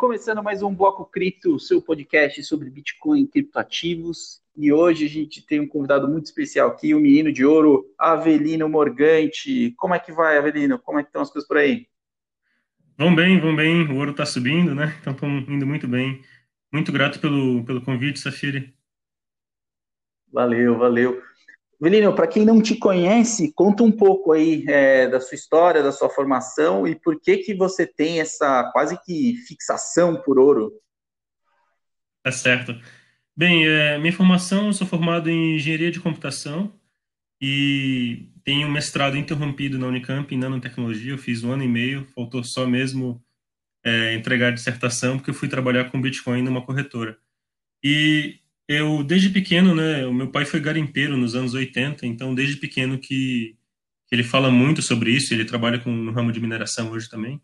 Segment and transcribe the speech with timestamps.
[0.00, 4.40] começando mais um Bloco Cripto, seu podcast sobre Bitcoin e criptoativos.
[4.56, 8.66] E hoje a gente tem um convidado muito especial aqui, o menino de ouro, Avelino
[8.66, 9.74] Morgante.
[9.76, 10.78] Como é que vai, Avelino?
[10.78, 11.86] Como é que estão as coisas por aí?
[12.96, 13.86] Vão bem, vão bem.
[13.92, 14.96] O ouro está subindo, né?
[15.02, 16.22] Então estão indo muito bem.
[16.72, 18.74] Muito grato pelo, pelo convite, Safiri.
[20.32, 21.22] Valeu, valeu.
[21.80, 25.90] Avelino, para quem não te conhece, conta um pouco aí é, da sua história, da
[25.90, 30.72] sua formação e por que que você tem essa quase que fixação por ouro.
[32.22, 32.78] Tá certo.
[33.34, 36.70] Bem, é, minha formação, eu sou formado em engenharia de computação
[37.40, 41.12] e tenho um mestrado interrompido na Unicamp em nanotecnologia.
[41.12, 43.24] Eu fiz um ano e meio, faltou só mesmo
[43.82, 47.16] é, entregar a dissertação, porque eu fui trabalhar com Bitcoin numa corretora.
[47.82, 48.39] E
[48.70, 53.00] eu, desde pequeno, né, o meu pai foi garimpeiro nos anos 80, então desde pequeno
[53.00, 53.56] que,
[54.12, 57.40] ele fala muito sobre isso, ele trabalha com, no ramo de mineração hoje também.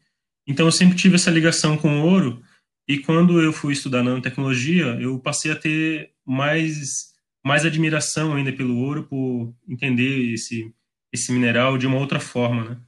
[0.47, 2.43] Então eu sempre tive essa ligação com o ouro,
[2.89, 8.79] e quando eu fui estudar nanotecnologia, eu passei a ter mais mais admiração ainda pelo
[8.79, 10.73] ouro por entender esse
[11.13, 12.81] esse mineral de uma outra forma, né?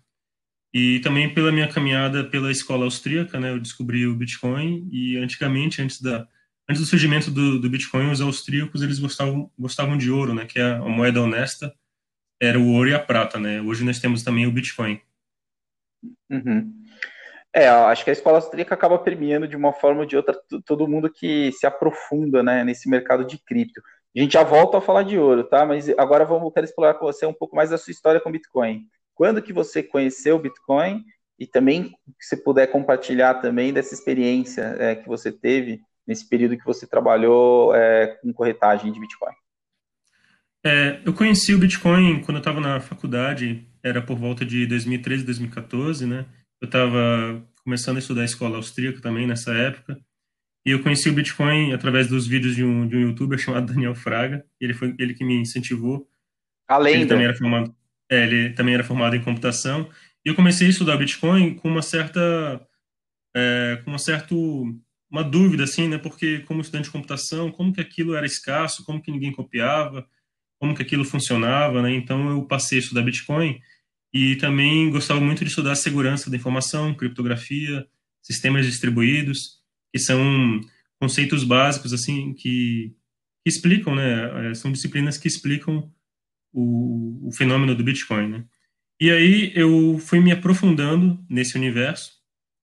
[0.73, 3.51] E também pela minha caminhada pela escola austríaca, né?
[3.51, 6.27] Eu descobri o Bitcoin e antigamente, antes da
[6.69, 10.45] antes do surgimento do, do Bitcoin, os austríacos eles gostavam gostavam de ouro, né?
[10.45, 11.73] Que é a moeda honesta
[12.41, 13.61] era o ouro e a prata, né?
[13.61, 15.01] Hoje nós temos também o Bitcoin.
[16.31, 16.73] Uhum.
[17.53, 20.87] É, acho que a escola austríaca acaba premiando de uma forma ou de outra todo
[20.87, 23.81] mundo que se aprofunda né, nesse mercado de cripto.
[24.17, 25.67] A gente já volta a falar de ouro, tá?
[25.67, 28.87] Mas agora vamos quero explorar com você um pouco mais da sua história com Bitcoin.
[29.15, 31.05] Quando que você conheceu o Bitcoin
[31.39, 36.65] e também se puder compartilhar também dessa experiência é, que você teve nesse período que
[36.65, 39.35] você trabalhou é, com corretagem de Bitcoin.
[40.65, 45.25] É, eu conheci o Bitcoin quando eu estava na faculdade, era por volta de 2013,
[45.25, 46.25] 2014, né?
[46.61, 50.01] Eu estava começando a estudar a escola austríaca também nessa época,
[50.67, 53.95] e eu conheci o Bitcoin através dos vídeos de um, de um youtuber chamado Daniel
[53.95, 56.09] Fraga, ele foi ele que me incentivou.
[56.67, 57.75] Além ele também era formado,
[58.11, 59.89] é, ele também era formado em computação,
[60.25, 62.67] e eu comecei a estudar Bitcoin com uma certa
[63.37, 64.35] é, com uma certa
[65.11, 65.99] uma dúvida assim, né?
[65.99, 70.07] Porque como estudante de computação, como que aquilo era escasso, como que ninguém copiava,
[70.59, 71.95] como que aquilo funcionava, né?
[71.95, 73.61] Então eu passei a estudar Bitcoin
[74.13, 77.87] e também gostava muito de estudar segurança da informação, criptografia,
[78.23, 79.59] sistemas distribuídos,
[79.93, 80.61] que são
[81.01, 82.95] conceitos básicos assim que,
[83.45, 84.51] que explicam, né?
[84.51, 85.91] É, são disciplinas que explicam
[86.53, 88.45] o, o fenômeno do Bitcoin, né?
[89.01, 92.18] E aí eu fui me aprofundando nesse universo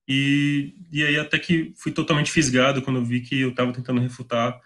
[0.08, 4.58] e, e aí até que fui totalmente fisgado quando vi que eu estava tentando refutar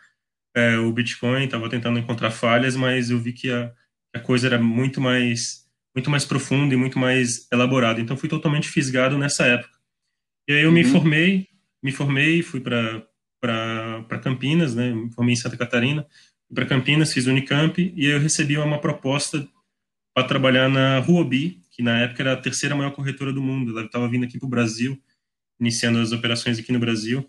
[0.55, 3.73] é, o Bitcoin, estava tentando encontrar falhas, mas eu vi que a,
[4.15, 5.61] a coisa era muito mais
[5.95, 8.01] muito mais profundo e muito mais elaborado.
[8.01, 9.77] Então fui totalmente fisgado nessa época.
[10.49, 10.75] E aí eu uhum.
[10.75, 11.49] me formei,
[11.83, 13.07] me formei, fui para
[13.41, 14.93] para Campinas, né?
[14.93, 16.07] Me formei em Santa Catarina,
[16.55, 19.49] para Campinas, fiz Unicamp e aí eu recebi uma proposta
[20.15, 23.71] para trabalhar na Huobi, que na época era a terceira maior corretora do mundo.
[23.71, 25.01] Ela estava vindo aqui para o Brasil,
[25.61, 27.29] iniciando as operações aqui no Brasil.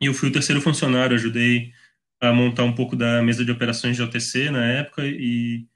[0.00, 1.72] E eu fui o terceiro funcionário, ajudei
[2.20, 5.66] a montar um pouco da mesa de operações de OTC na época e,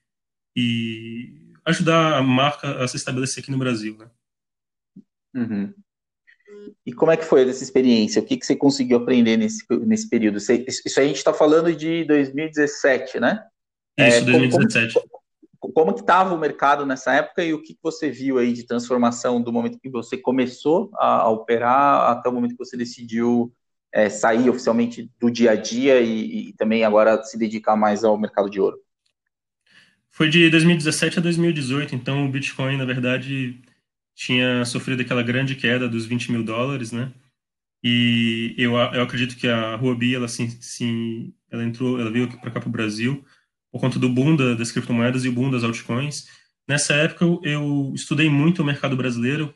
[0.56, 4.10] e ajudar a marca a se estabelecer aqui no Brasil, né?
[5.34, 5.74] Uhum.
[6.86, 8.20] E como é que foi essa experiência?
[8.20, 10.38] O que, que você conseguiu aprender nesse, nesse período?
[10.38, 13.44] Você, isso aí a gente está falando de 2017, né?
[13.98, 14.94] Isso, é, 2017.
[14.94, 15.23] Como, como,
[15.72, 19.40] como que estava o mercado nessa época e o que, você viu aí de transformação
[19.40, 23.52] do momento que você começou a, operar até o momento que você decidiu
[23.92, 28.18] é, sair oficialmente do dia a dia e, e também agora se dedicar mais ao
[28.18, 28.76] mercado de ouro?
[30.10, 33.60] Foi de 2017 a 2018, então o Bitcoin, na verdade,
[34.14, 37.12] tinha sofrido aquela grande queda dos 20 mil dólares, né?
[37.82, 42.60] E eu, eu acredito que a Huobi, ela, sim, ela entrou, ela veio para cá
[42.60, 43.24] para o Brasil
[43.74, 46.26] por conta do boom da, das criptomoedas e o boom das altcoins.
[46.68, 49.52] Nessa época, eu, eu estudei muito o mercado brasileiro,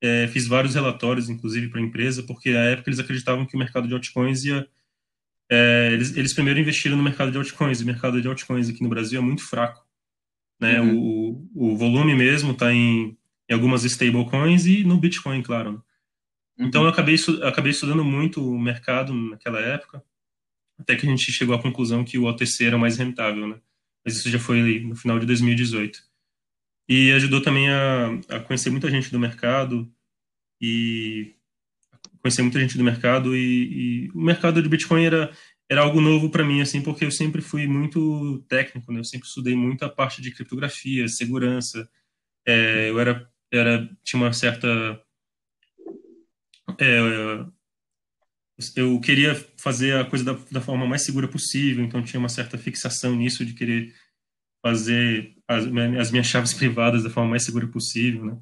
[0.00, 3.58] é, fiz vários relatórios, inclusive, para a empresa, porque na época eles acreditavam que o
[3.58, 4.68] mercado de altcoins ia...
[5.50, 8.82] É, eles, eles primeiro investiram no mercado de altcoins, e o mercado de altcoins aqui
[8.82, 9.86] no Brasil é muito fraco
[10.60, 10.80] né?
[10.80, 11.48] Uhum.
[11.54, 13.16] O, o volume mesmo está em,
[13.48, 15.72] em, algumas stablecoins e no Bitcoin, claro.
[15.72, 15.78] Né?
[16.58, 16.66] Uhum.
[16.66, 20.02] Então eu acabei, acabei estudando muito o mercado naquela época,
[20.78, 23.60] até que a gente chegou à conclusão que o OTC era mais rentável, né?
[24.06, 26.00] Mas isso já foi no final de 2018.
[26.88, 29.92] E ajudou também a, a conhecer muita gente do mercado
[30.60, 31.34] e
[32.22, 35.32] conhecer muita gente do mercado e, e o mercado de Bitcoin era
[35.68, 39.00] era algo novo para mim, assim, porque eu sempre fui muito técnico, né?
[39.00, 41.88] Eu sempre estudei muito a parte de criptografia, segurança.
[42.46, 44.68] É, eu era, era, tinha uma certa
[46.78, 47.46] é,
[48.74, 52.56] eu queria fazer a coisa da, da, forma mais segura possível, então tinha uma certa
[52.56, 53.94] fixação nisso de querer
[54.62, 55.64] fazer as,
[56.00, 58.38] as minhas chaves privadas da forma mais segura possível, né?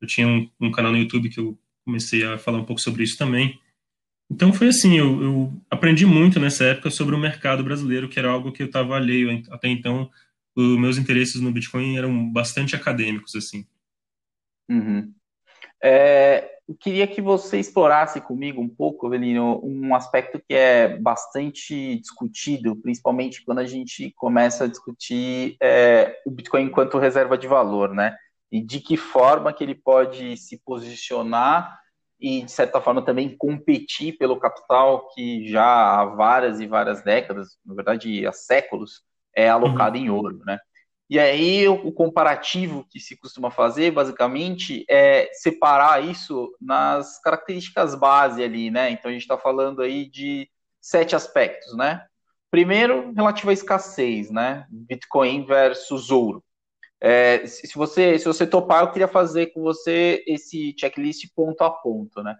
[0.00, 3.02] Eu tinha um, um, canal no YouTube que eu comecei a falar um pouco sobre
[3.02, 3.58] isso também.
[4.30, 8.28] Então foi assim, eu, eu aprendi muito nessa época sobre o mercado brasileiro, que era
[8.28, 10.10] algo que eu estava alheio até então.
[10.54, 13.66] Os meus interesses no Bitcoin eram bastante acadêmicos, assim.
[14.68, 15.12] Uhum.
[15.82, 21.98] É, eu queria que você explorasse comigo um pouco, Avelino, um aspecto que é bastante
[22.00, 27.94] discutido, principalmente quando a gente começa a discutir é, o Bitcoin enquanto reserva de valor,
[27.94, 28.16] né?
[28.50, 31.78] E de que forma que ele pode se posicionar
[32.18, 37.56] e, de certa forma, também competir pelo capital que já há várias e várias décadas,
[37.64, 39.02] na verdade, há séculos,
[39.36, 40.04] é alocado uhum.
[40.04, 40.58] em ouro, né?
[41.08, 48.42] E aí o comparativo que se costuma fazer, basicamente, é separar isso nas características base
[48.42, 48.90] ali, né?
[48.90, 50.50] Então a gente está falando aí de
[50.80, 52.04] sete aspectos, né?
[52.50, 54.66] Primeiro, relativo à escassez, né?
[54.68, 56.42] Bitcoin versus ouro.
[57.00, 61.70] É, se você se você topar, eu queria fazer com você esse checklist ponto a
[61.70, 62.34] ponto, né?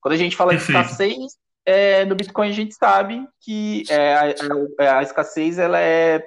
[0.00, 0.78] Quando a gente fala Perfeito.
[0.78, 4.22] de escassez, é, no Bitcoin a gente sabe que é, a,
[4.78, 6.26] a, a, escassez ela é é,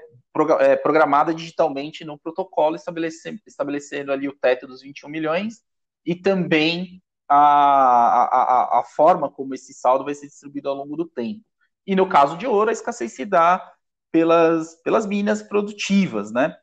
[0.84, 5.62] programada digitalmente no protocolo, estabelecendo, estabelecendo ali o teto dos 21 milhões
[6.06, 11.06] e também a, a, a, forma como esse saldo vai ser distribuído ao longo do
[11.06, 11.42] tempo.
[11.88, 13.74] E no caso de ouro, a escassez se dá
[14.12, 16.56] pelas, pelas minas produtivas, né?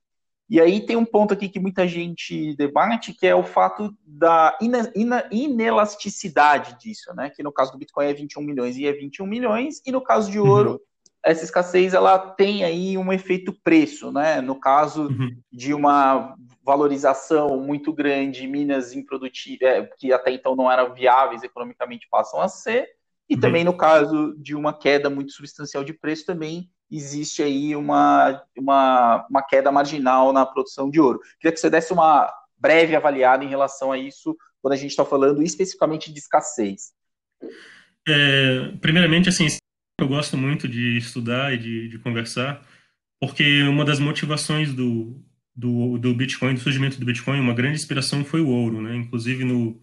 [0.49, 4.57] E aí tem um ponto aqui que muita gente debate, que é o fato da
[4.61, 7.31] ina, ina, inelasticidade disso, né?
[7.31, 10.31] Que no caso do Bitcoin é 21 milhões e é 21 milhões, e no caso
[10.31, 10.92] de ouro uhum
[11.25, 14.41] essa escassez ela tem aí um efeito preço, né?
[14.41, 15.37] No caso uhum.
[15.53, 16.35] de uma
[16.65, 22.49] valorização muito grande, minas improdutivas, é, que até então não eram viáveis economicamente passam a
[22.49, 22.89] ser,
[23.29, 23.41] e uhum.
[23.41, 29.27] também no caso de uma queda muito substancial de preço também existe aí uma, uma,
[29.31, 31.21] uma queda marginal na produção de ouro.
[31.41, 35.05] Queria que você desse uma breve avaliada em relação a isso, quando a gente está
[35.05, 36.93] falando especificamente de escassez.
[38.07, 39.49] É, primeiramente, assim,
[39.99, 42.67] eu gosto muito de estudar e de, de conversar,
[43.21, 45.23] porque uma das motivações do,
[45.55, 48.97] do, do Bitcoin, do surgimento do Bitcoin, uma grande inspiração foi o ouro, né?
[48.97, 49.81] Inclusive no,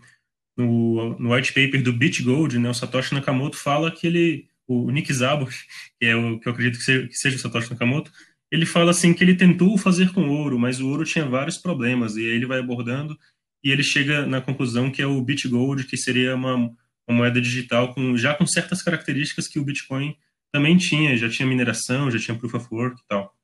[0.58, 5.14] no, no white paper do BitGold, né, o Satoshi Nakamoto fala que ele, o Nick
[5.14, 8.12] Szabo, que é o que eu acredito que seja, que seja o Satoshi Nakamoto,
[8.52, 12.18] ele fala assim que ele tentou fazer com ouro, mas o ouro tinha vários problemas,
[12.18, 13.18] e aí ele vai abordando
[13.64, 16.72] e ele chega na conclusão que é o BitGold, que seria uma
[17.10, 20.16] uma moeda digital com, já com certas características que o Bitcoin
[20.52, 23.36] também tinha, já tinha mineração, já tinha proof of work e tal.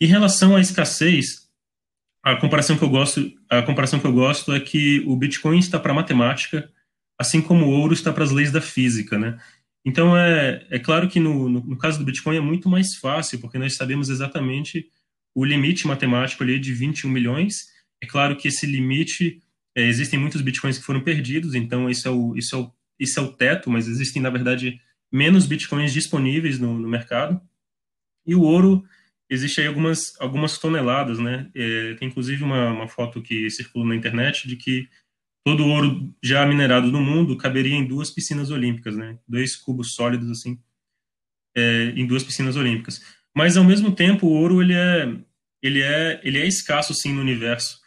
[0.00, 1.48] Em relação à escassez,
[2.22, 5.78] a comparação que eu gosto, a comparação que eu gosto é que o Bitcoin está
[5.78, 6.70] para a matemática,
[7.18, 9.38] assim como o ouro está para as leis da física, né?
[9.84, 13.40] Então é, é claro que no, no, no, caso do Bitcoin é muito mais fácil,
[13.40, 14.88] porque nós sabemos exatamente
[15.34, 17.66] o limite matemático ali de 21 milhões.
[18.00, 19.42] É claro que esse limite
[19.76, 23.18] é, existem muitos bitcoins que foram perdidos, então isso é o, isso é o isso
[23.18, 24.80] é o teto, mas existem, na verdade,
[25.10, 27.40] menos bitcoins disponíveis no, no mercado.
[28.26, 28.84] E o ouro,
[29.28, 31.50] existe aí algumas, algumas toneladas, né?
[31.54, 34.88] É, tem inclusive uma, uma foto que circula na internet de que
[35.44, 39.18] todo o ouro já minerado no mundo caberia em duas piscinas olímpicas, né?
[39.26, 40.58] Dois cubos sólidos, assim,
[41.56, 43.02] é, em duas piscinas olímpicas.
[43.34, 45.16] Mas, ao mesmo tempo, o ouro, ele é,
[45.62, 47.80] ele é, ele é escasso, sim, no universo.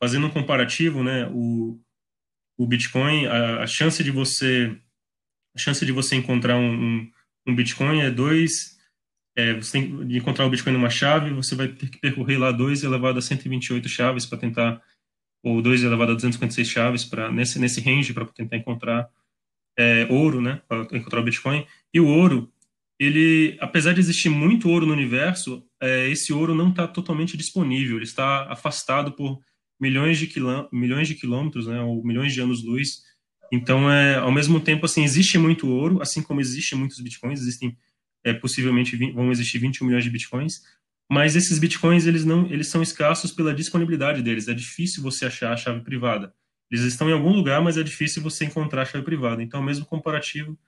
[0.00, 1.28] Fazendo um comparativo, né?
[1.32, 1.80] O,
[2.56, 4.76] o Bitcoin, a, a, chance de você
[5.54, 7.10] a chance de você encontrar um, um,
[7.48, 8.74] um Bitcoin é dois
[9.36, 12.52] é, você tem de encontrar o Bitcoin numa chave, você vai ter que percorrer lá
[12.52, 14.80] 2 elevado a 128 chaves para tentar,
[15.42, 19.08] ou 2 elevado a 256 chaves para nesse, nesse range para tentar encontrar
[19.76, 21.66] é, ouro, né, para encontrar o Bitcoin.
[21.92, 22.52] E o ouro,
[22.98, 27.96] ele, apesar de existir muito ouro no universo, é, esse ouro não está totalmente disponível,
[27.96, 29.40] ele está afastado por
[29.80, 30.32] milhões de,
[30.72, 33.02] milhões de quilômetros, né, ou milhões de anos-luz.
[33.52, 37.76] Então, é, ao mesmo tempo, assim, existe muito ouro, assim como existe muitos bitcoins, existem,
[38.24, 40.62] é, possivelmente vão existir 21 milhões de bitcoins,
[41.10, 45.52] mas esses bitcoins, eles não, eles são escassos pela disponibilidade deles, é difícil você achar
[45.52, 46.34] a chave privada.
[46.70, 49.42] Eles estão em algum lugar, mas é difícil você encontrar a chave privada.
[49.42, 50.58] Então, é o mesmo comparativo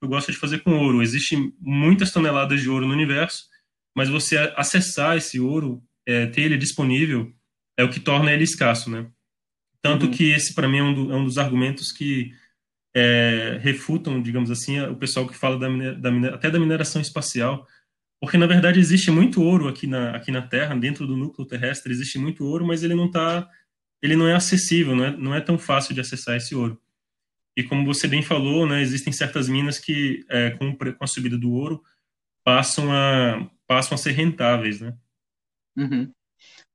[0.00, 1.02] eu gosto de fazer com ouro.
[1.02, 3.46] Existem muitas toneladas de ouro no universo,
[3.94, 7.32] mas você acessar esse ouro, é, ter ele disponível,
[7.78, 9.06] é o que torna ele escasso, né?
[9.80, 10.10] Tanto uhum.
[10.10, 12.32] que esse, para mim, é um, do, é um, dos argumentos que
[12.94, 17.64] é, refutam, digamos assim, o pessoal que fala da, da até da mineração espacial,
[18.20, 21.92] porque, na verdade, existe muito ouro aqui na, aqui na Terra, dentro do núcleo terrestre,
[21.92, 23.48] existe muito ouro, mas ele não tá,
[24.02, 26.82] ele não é acessível, não é, não é tão fácil de acessar esse ouro.
[27.56, 31.38] E como você bem falou, né, existem certas minas que, é, com, com, a subida
[31.38, 31.80] do ouro,
[32.42, 34.96] passam a, passam a ser rentáveis, né?
[35.76, 36.12] Uhum.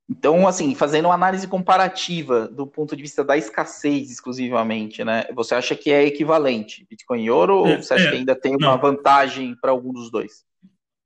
[0.10, 5.26] Então, assim, fazendo uma análise comparativa do ponto de vista da escassez exclusivamente, né?
[5.34, 8.36] Você acha que é equivalente Bitcoin e ouro é, ou você acha é, que ainda
[8.36, 8.78] tem uma não.
[8.80, 10.44] vantagem para algum dos dois?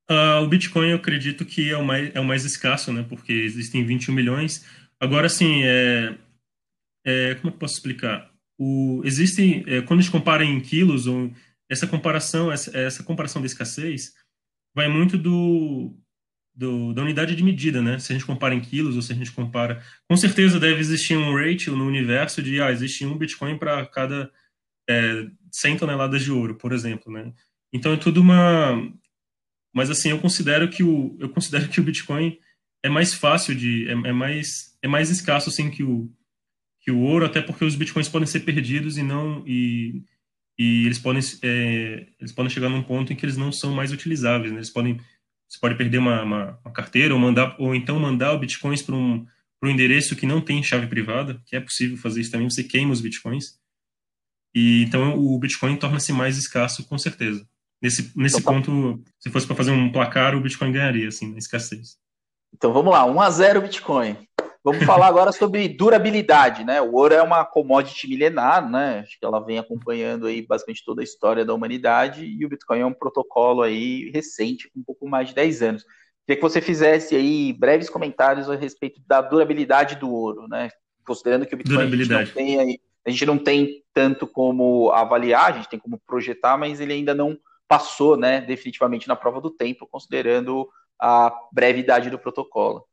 [0.09, 3.05] Uh, o Bitcoin eu acredito que é o mais, é o mais escasso, né?
[3.07, 4.65] Porque existem 21 milhões.
[4.99, 6.17] Agora, sim, é,
[7.05, 8.31] é, como eu posso explicar?
[8.57, 11.31] O, existem, é, quando a gente compara em quilos, ou,
[11.69, 14.13] essa comparação, essa, essa comparação da escassez
[14.73, 15.93] vai muito do,
[16.57, 17.99] do, da unidade de medida, né?
[17.99, 19.83] Se a gente compara em quilos ou se a gente compara.
[20.09, 24.31] Com certeza deve existir um ratio no universo de, ah, existe um Bitcoin para cada
[24.89, 27.31] é, 100 toneladas de ouro, por exemplo, né?
[27.71, 28.91] Então é tudo uma.
[29.71, 32.39] Mas assim, eu considero que o, eu considero que o Bitcoin
[32.83, 33.87] é mais fácil de.
[33.87, 36.11] É, é mais, é mais escasso assim que o,
[36.81, 39.43] que o ouro, até porque os Bitcoins podem ser perdidos e não.
[39.45, 40.03] E,
[40.57, 43.91] e eles podem, é, eles podem chegar num ponto em que eles não são mais
[43.91, 44.57] utilizáveis, né?
[44.57, 44.99] Eles podem
[45.47, 48.95] você pode perder uma, uma, uma carteira ou mandar ou então mandar o bitcoins para
[48.95, 49.25] um,
[49.63, 52.49] um endereço que não tem chave privada, que é possível fazer isso também.
[52.49, 53.59] Você queima os bitcoins
[54.53, 57.47] e então o bitcoin torna-se mais escasso com certeza.
[57.81, 58.67] Nesse nesse então, tá.
[58.67, 61.97] ponto, se fosse para fazer um placar, o bitcoin ganharia assim na escassez.
[62.53, 64.26] Então vamos lá, 1 a 0 Bitcoin.
[64.67, 66.81] Vamos falar agora sobre durabilidade, né?
[66.81, 68.99] O ouro é uma commodity milenar, né?
[68.99, 72.81] Acho que ela vem acompanhando aí basicamente toda a história da humanidade e o Bitcoin
[72.81, 75.83] é um protocolo aí recente, com um pouco mais de 10 anos.
[76.25, 80.69] Queria que você fizesse aí breves comentários a respeito da durabilidade do ouro, né?
[81.05, 84.91] Considerando que o Bitcoin a gente, não tem aí, a gente não tem tanto como
[84.91, 89.39] avaliar, a gente tem como projetar, mas ele ainda não passou, né, definitivamente na prova
[89.39, 90.67] do tempo, considerando
[90.99, 92.85] a brevidade do protocolo.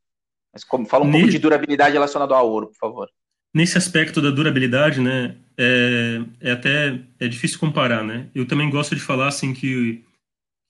[0.55, 1.19] Mas como, fala um Nesse...
[1.19, 3.09] pouco de durabilidade relacionado ao ouro, por favor.
[3.53, 8.29] Nesse aspecto da durabilidade, né, é, é até é difícil comparar, né?
[8.35, 10.05] Eu também gosto de falar assim que,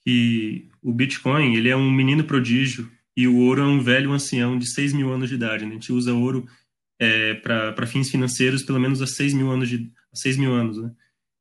[0.04, 4.58] que o Bitcoin ele é um menino prodígio e o ouro é um velho ancião
[4.58, 5.64] de 6 mil anos de idade.
[5.64, 5.70] Né?
[5.70, 6.46] A gente usa ouro
[6.98, 10.90] é, para fins financeiros pelo menos há 6 mil anos, de, 6 mil anos né?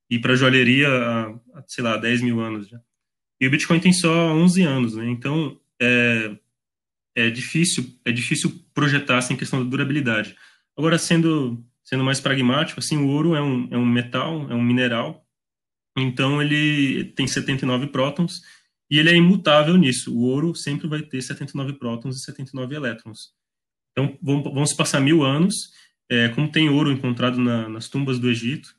[0.09, 2.79] e para joalheria há, sei lá, 10 mil anos já.
[3.41, 5.09] E o Bitcoin tem só 11 anos, né?
[5.09, 6.33] Então, é,
[7.15, 10.35] é difícil é difícil projetar assim, questão da durabilidade.
[10.77, 14.63] Agora, sendo sendo mais pragmático, assim, o ouro é um, é um metal, é um
[14.63, 15.25] mineral,
[15.97, 18.41] então ele tem 79 prótons
[18.89, 20.15] e ele é imutável nisso.
[20.15, 23.33] O ouro sempre vai ter 79 prótons e 79 elétrons.
[23.91, 25.71] Então, vamos passar mil anos,
[26.09, 28.75] é, como tem ouro encontrado na, nas tumbas do Egito,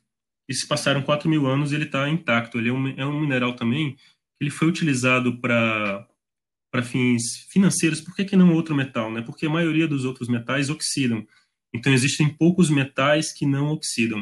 [0.49, 2.57] e se passaram 4 mil anos ele está intacto.
[2.57, 3.95] Ele é um, é um mineral também
[4.39, 6.07] ele foi utilizado para
[6.75, 9.09] para fins financeiros, por que, que não outro metal?
[9.09, 9.21] Né?
[9.21, 11.25] Porque a maioria dos outros metais oxidam.
[11.73, 14.21] Então existem poucos metais que não oxidam.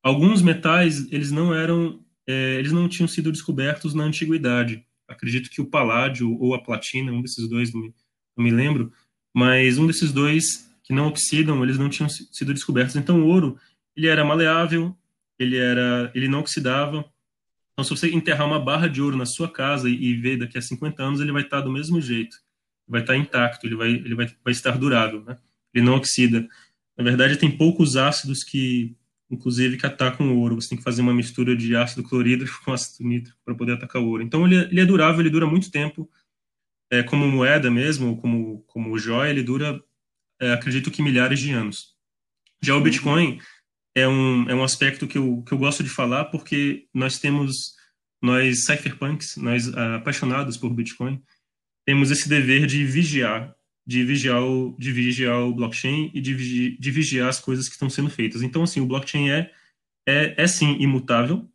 [0.00, 4.86] Alguns metais eles não eram, é, eles não tinham sido descobertos na antiguidade.
[5.08, 7.94] Acredito que o paládio ou a platina, um desses dois, não me,
[8.36, 8.92] não me lembro,
[9.34, 12.94] mas um desses dois que não oxidam, eles não tinham sido descobertos.
[12.94, 13.58] Então o ouro
[13.96, 14.96] ele era maleável,
[15.36, 17.04] ele era, ele não oxidava,
[17.80, 20.58] então, se você enterrar uma barra de ouro na sua casa e, e ver daqui
[20.58, 22.36] a 50 anos, ele vai estar do mesmo jeito.
[22.86, 25.38] Vai estar intacto, ele vai, ele vai, vai estar durável, né?
[25.72, 26.46] Ele não oxida.
[26.94, 28.94] Na verdade, tem poucos ácidos que,
[29.30, 30.56] inclusive, que atacam o ouro.
[30.56, 34.02] Você tem que fazer uma mistura de ácido clorídrico com ácido nítrico para poder atacar
[34.02, 34.22] o ouro.
[34.22, 36.10] Então, ele, é, ele é durável, ele dura muito tempo.
[36.92, 39.82] É, como moeda mesmo, como, como joia, ele dura,
[40.38, 41.94] é, acredito que milhares de anos.
[42.60, 43.40] Já o Bitcoin,
[43.94, 47.74] é um, é um aspecto que eu, que eu gosto de falar porque nós temos,
[48.22, 51.22] nós cypherpunks, nós uh, apaixonados por Bitcoin,
[51.86, 53.54] temos esse dever de vigiar,
[53.86, 57.90] de vigiar o, de vigiar o blockchain e de, de vigiar as coisas que estão
[57.90, 58.42] sendo feitas.
[58.42, 59.50] Então, assim, o blockchain é,
[60.06, 61.48] é, é sim imutável,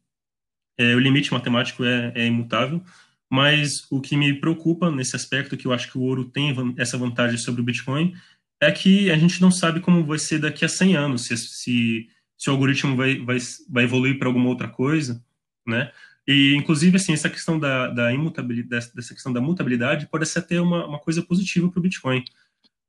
[0.78, 2.84] é, o limite matemático é, é imutável,
[3.32, 6.98] mas o que me preocupa nesse aspecto, que eu acho que o ouro tem essa
[6.98, 8.14] vantagem sobre o Bitcoin,
[8.62, 12.10] é que a gente não sabe como vai ser daqui a 100 anos, se, se
[12.38, 13.38] se o algoritmo vai, vai,
[13.70, 15.24] vai evoluir para alguma outra coisa,
[15.66, 15.92] né?
[16.28, 20.60] E, inclusive, assim, essa questão da, da imutabilidade, dessa questão da mutabilidade pode ser até
[20.60, 22.24] uma, uma coisa positiva para o Bitcoin.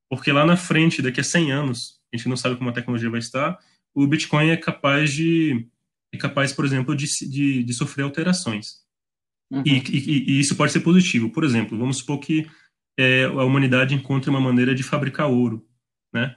[0.08, 3.10] Porque lá na frente, daqui a 100 anos, a gente não sabe como a tecnologia
[3.10, 3.58] vai estar,
[3.94, 5.68] o Bitcoin é capaz de,
[6.12, 8.84] é capaz, por exemplo, de, de, de sofrer alterações.
[9.50, 9.62] Uhum.
[9.66, 11.30] E, e, e, isso pode ser positivo.
[11.30, 12.46] Por exemplo, vamos supor que
[12.98, 15.66] é, a humanidade encontre uma maneira de fabricar ouro,
[16.12, 16.36] né?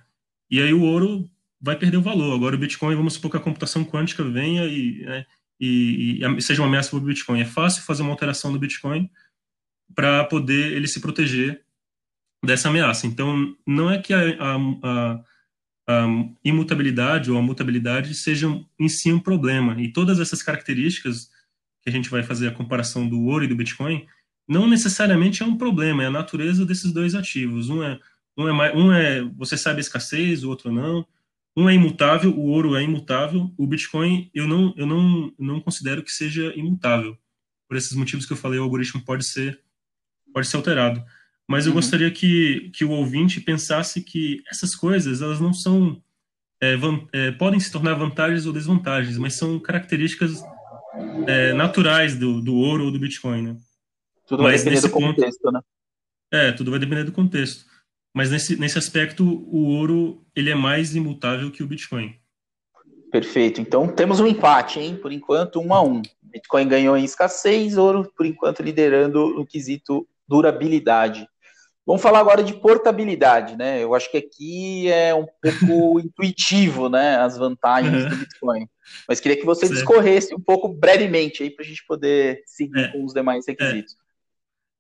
[0.51, 1.29] E aí o ouro
[1.61, 2.33] vai perder o valor.
[2.33, 5.25] Agora o Bitcoin, vamos supor que a computação quântica venha e, né,
[5.59, 7.41] e, e seja uma ameaça para o Bitcoin.
[7.41, 9.09] É fácil fazer uma alteração do Bitcoin
[9.93, 11.63] para poder ele se proteger
[12.43, 13.05] dessa ameaça.
[13.05, 15.23] Então, não é que a, a,
[15.87, 16.07] a
[16.43, 19.81] imutabilidade ou a mutabilidade sejam em si um problema.
[19.81, 21.29] E todas essas características
[21.81, 24.05] que a gente vai fazer a comparação do ouro e do Bitcoin,
[24.47, 27.69] não necessariamente é um problema, é a natureza desses dois ativos.
[27.69, 27.99] Um é,
[28.37, 31.05] um é, um é você sabe a escassez, o outro não.
[31.59, 33.51] Um é imutável, o ouro é imutável.
[33.57, 37.17] O Bitcoin eu não, eu não, não considero que seja imutável.
[37.67, 39.59] Por esses motivos que eu falei, o algoritmo pode ser,
[40.33, 41.03] pode ser alterado.
[41.45, 41.75] Mas eu uhum.
[41.75, 46.01] gostaria que, que o ouvinte pensasse que essas coisas elas não são
[46.61, 50.41] é, van, é, podem se tornar vantagens ou desvantagens, mas são características
[51.27, 53.57] é, naturais do, do ouro ou do Bitcoin, né?
[54.25, 55.61] Tudo Mas vai depender do contexto, ponto, né?
[56.31, 57.65] É, tudo vai depender do contexto.
[58.19, 62.13] Mas nesse, nesse aspecto, o ouro ele é mais imutável que o Bitcoin.
[63.09, 63.61] Perfeito.
[63.61, 64.97] Então temos um empate, hein?
[65.01, 66.01] Por enquanto, um a um.
[66.21, 71.25] Bitcoin ganhou em escassez, ouro, por enquanto, liderando no quesito durabilidade.
[71.88, 73.81] Vamos falar agora de portabilidade, né?
[73.81, 77.15] Eu acho que aqui é um pouco intuitivo, né?
[77.15, 78.67] As vantagens do Bitcoin.
[79.07, 79.75] Mas queria que você certo.
[79.75, 82.88] discorresse um pouco brevemente aí para a gente poder seguir é.
[82.89, 83.93] com os demais requisitos.
[83.93, 83.99] É,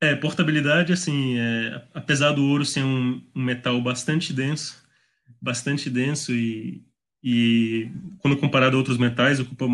[0.01, 4.81] é portabilidade, assim, é, apesar do ouro ser um, um, metal bastante denso,
[5.41, 6.83] bastante denso e,
[7.23, 9.65] e quando comparado a outros metais ocupa,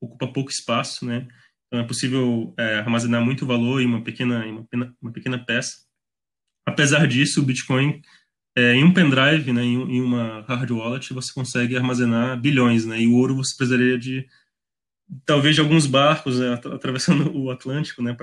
[0.00, 1.28] ocupa pouco espaço, né?
[1.66, 5.86] Então é possível é, armazenar muito valor em uma pequena, em uma, uma pequena peça.
[6.66, 8.02] Apesar disso, o Bitcoin,
[8.56, 13.00] é, em um pendrive, né, em, em, uma hard wallet, você consegue armazenar bilhões, né,
[13.00, 14.26] e o ouro você precisaria de,
[15.24, 18.14] talvez, de alguns barcos né, atravessando o Atlântico, né,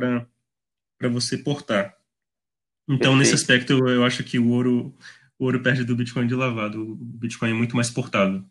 [1.06, 1.96] para você portar.
[2.88, 3.18] Então, Perfeito.
[3.18, 4.96] nesse aspecto, eu, eu acho que o ouro,
[5.40, 6.82] o ouro perde do Bitcoin de lavado.
[6.82, 8.44] O Bitcoin é muito mais portável.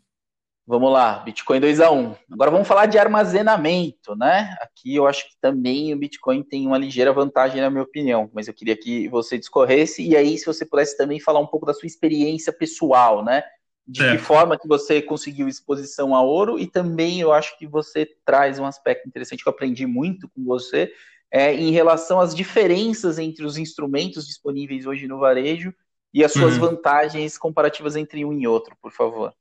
[0.66, 2.14] Vamos lá, Bitcoin 2 a 1.
[2.32, 4.56] Agora vamos falar de armazenamento, né?
[4.62, 8.48] Aqui eu acho que também o Bitcoin tem uma ligeira vantagem, na minha opinião, mas
[8.48, 11.74] eu queria que você discorresse e aí se você pudesse também falar um pouco da
[11.74, 13.44] sua experiência pessoal, né?
[13.86, 14.12] De é.
[14.12, 18.58] que forma que você conseguiu exposição a ouro e também eu acho que você traz
[18.58, 20.90] um aspecto interessante que eu aprendi muito com você,
[21.30, 25.74] é, em relação às diferenças entre os instrumentos disponíveis hoje no varejo
[26.12, 26.60] e as suas uhum.
[26.60, 29.32] vantagens comparativas entre um e outro, por favor.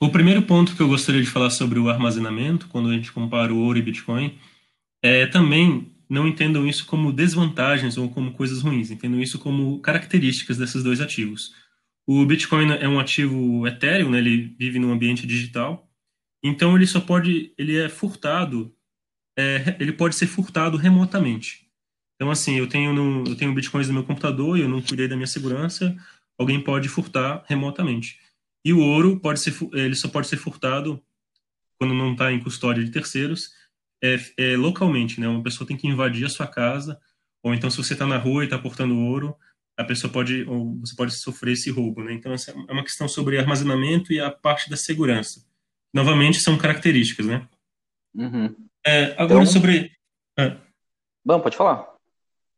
[0.00, 3.52] O primeiro ponto que eu gostaria de falar sobre o armazenamento, quando a gente compara
[3.52, 4.38] o ouro e Bitcoin,
[5.02, 10.56] é também não entendam isso como desvantagens ou como coisas ruins, entendam isso como características
[10.56, 11.52] desses dois ativos.
[12.06, 14.18] O Bitcoin é um ativo etéreo, né?
[14.18, 15.86] ele vive no ambiente digital,
[16.42, 18.72] então ele só pode, ele é furtado,
[19.38, 21.66] é, ele pode ser furtado remotamente.
[22.16, 25.06] Então assim, eu tenho no, eu tenho bitcoins no meu computador e eu não cuidei
[25.06, 25.96] da minha segurança,
[26.36, 28.20] alguém pode furtar remotamente.
[28.64, 31.00] E o ouro pode ser, ele só pode ser furtado
[31.78, 33.52] quando não está em custódia de terceiros,
[34.02, 35.28] é, é, localmente, né?
[35.28, 37.00] Uma pessoa tem que invadir a sua casa,
[37.42, 39.36] ou então se você está na rua e está portando ouro,
[39.76, 42.12] a pessoa pode, ou você pode sofrer esse roubo, né?
[42.12, 45.46] Então essa é uma questão sobre armazenamento e a parte da segurança.
[45.94, 47.48] Novamente são características, né?
[48.12, 48.67] Uhum.
[48.86, 49.46] É, agora então...
[49.46, 49.92] sobre.
[50.38, 50.56] É.
[51.24, 51.86] Bom, pode falar.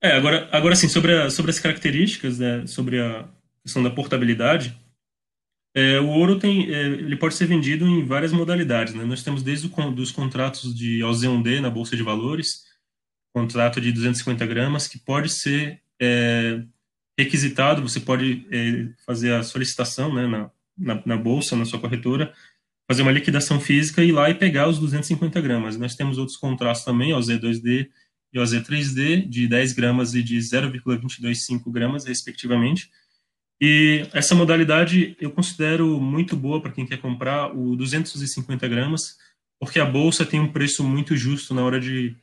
[0.02, 3.28] É, agora, agora sim, sobre, a, sobre as características, né, sobre a
[3.62, 4.78] questão da portabilidade,
[5.74, 8.94] é, o ouro tem, é, ele pode ser vendido em várias modalidades.
[8.94, 9.04] Né?
[9.04, 12.64] Nós temos desde o, dos contratos de OZ1D na Bolsa de Valores,
[13.32, 16.62] contrato de 250 gramas, que pode ser é,
[17.18, 22.32] requisitado, você pode é, fazer a solicitação né, na, na, na, Bolsa, na sua corretora,
[22.90, 25.76] fazer uma liquidação física e ir lá e pegar os 250 gramas.
[25.76, 27.88] Nós temos outros contratos também, OZ2D
[28.32, 32.90] e OZ3D, de 10 gramas e de 0,225 gramas, respectivamente,
[33.60, 39.18] e essa modalidade eu considero muito boa para quem quer comprar o 250 gramas,
[39.60, 42.16] porque a bolsa tem um preço muito justo na hora de.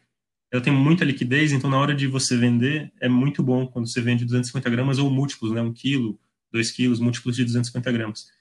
[0.51, 4.01] Ela tem muita liquidez, então na hora de você vender é muito bom quando você
[4.01, 5.61] vende 250 gramas ou múltiplos, né?
[5.61, 6.19] Um quilo,
[6.51, 8.36] dois quilos, múltiplos de 250 gramas.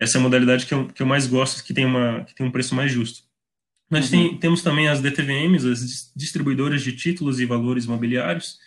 [0.00, 2.46] Essa é a modalidade que eu, que eu mais gosto, que tem, uma, que tem
[2.46, 3.22] um preço mais justo.
[3.90, 4.10] Nós uhum.
[4.10, 8.58] tem, temos também as DTVMs, as distribuidoras de títulos e valores imobiliários,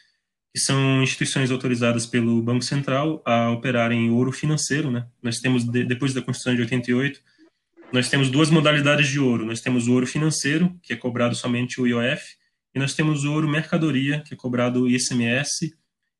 [0.54, 5.06] que são instituições autorizadas pelo Banco Central a operarem ouro financeiro, né?
[5.24, 7.22] Nós temos depois da Constituição de 88,
[7.94, 9.46] nós temos duas modalidades de ouro.
[9.46, 12.36] Nós temos o ouro financeiro, que é cobrado somente o IOF,
[12.74, 15.74] e nós temos o ouro mercadoria, que é cobrado o ICMS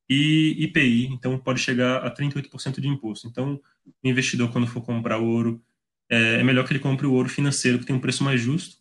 [0.10, 3.28] e IPI, então pode chegar a 38% de imposto.
[3.28, 3.60] Então,
[4.04, 5.64] o investidor quando for comprar ouro,
[6.10, 8.78] é, é melhor que ele compre o ouro financeiro, que tem um preço mais justo.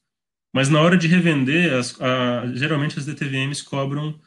[0.52, 4.18] Mas na hora de revender, as, a, geralmente as DTVMs cobram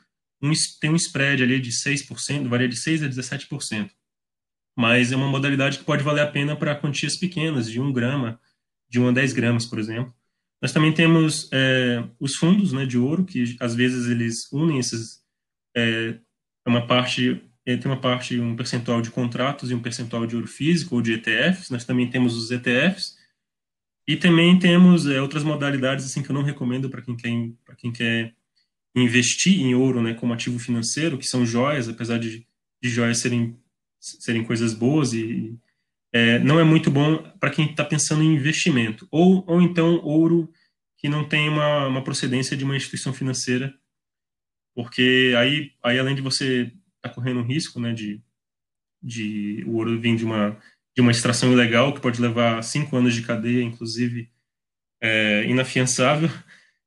[0.41, 3.89] um, tem um spread ali de 6%, varia de 6% a 17%.
[4.77, 8.39] Mas é uma modalidade que pode valer a pena para quantias pequenas, de 1 grama,
[8.89, 10.13] de 1 a 10 gramas, por exemplo.
[10.61, 15.21] Nós também temos é, os fundos né, de ouro, que às vezes eles unem esses.
[15.75, 16.17] É,
[16.65, 20.47] uma parte ele tem uma parte, um percentual de contratos e um percentual de ouro
[20.47, 21.69] físico ou de ETFs.
[21.69, 23.17] Nós também temos os ETFs
[24.07, 27.31] e também temos é, outras modalidades assim que eu não recomendo para quem quer
[27.65, 28.33] para quem quer
[28.95, 32.45] investir em ouro, né, como ativo financeiro, que são joias, apesar de,
[32.81, 33.57] de joias serem
[33.99, 35.57] serem coisas boas e
[36.11, 40.51] é, não é muito bom para quem está pensando em investimento ou ou então ouro
[40.97, 43.73] que não tem uma, uma procedência de uma instituição financeira,
[44.75, 48.21] porque aí aí além de você estar tá correndo um risco, né, de
[49.01, 50.57] de o ouro vir de uma
[50.95, 54.29] de uma extração ilegal que pode levar cinco anos de cadeia, inclusive
[55.01, 56.29] é, inafiançável.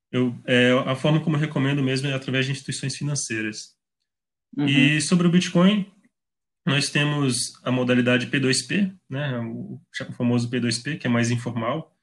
[0.09, 3.75] Eu, é, a forma como eu recomendo mesmo é através de instituições financeiras.
[4.57, 4.65] Uhum.
[4.65, 5.85] E sobre o Bitcoin,
[6.65, 9.81] nós temos a modalidade P2P, né, o
[10.13, 11.93] famoso P2P, que é mais informal,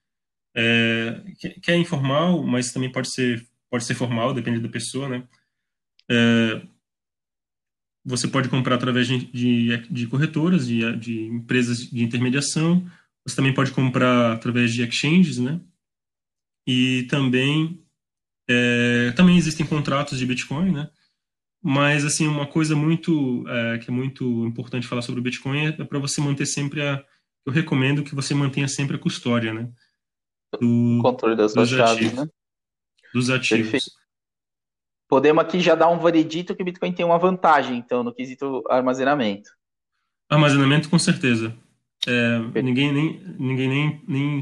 [0.55, 1.23] é,
[1.63, 5.27] que é informal, mas também pode ser pode ser formal, depende da pessoa, né?
[6.11, 6.63] É,
[8.05, 12.85] você pode comprar através de, de, de corretoras, de, de, empresas de intermediação.
[13.27, 15.59] Você também pode comprar através de exchanges, né?
[16.67, 17.83] E também
[18.49, 20.91] é, também existem contratos de Bitcoin, né?
[21.63, 25.69] Mas assim uma coisa muito é, que é muito importante falar sobre o Bitcoin é,
[25.69, 27.03] é para você manter sempre a
[27.47, 29.71] eu recomendo que você mantenha sempre a custódia, né?
[30.61, 32.27] Do, controle das suas chaves, né?
[33.13, 33.71] Dos ativos.
[33.71, 34.04] Perfeito
[35.09, 38.63] podemos aqui já dar um veredito que o Bitcoin tem uma vantagem, então, no quesito
[38.69, 39.51] armazenamento.
[40.29, 41.55] Armazenamento, com certeza.
[42.07, 44.41] É, ninguém nem, ninguém nem, nem,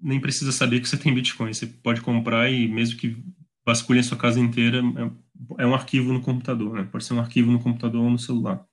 [0.00, 1.52] nem precisa saber que você tem Bitcoin.
[1.52, 3.16] Você pode comprar e, mesmo que
[3.64, 6.88] vasculhe a sua casa inteira, é, é um arquivo no computador, né?
[6.90, 8.64] Pode ser um arquivo no computador ou no celular.